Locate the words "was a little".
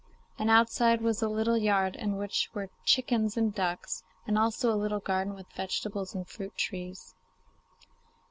1.01-1.59